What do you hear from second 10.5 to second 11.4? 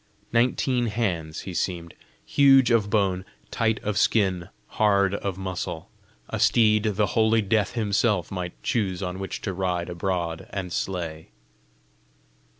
slay!